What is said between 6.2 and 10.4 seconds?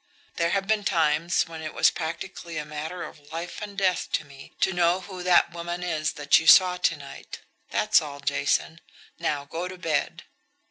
you saw to night. That's all, Jason. Now go to bed."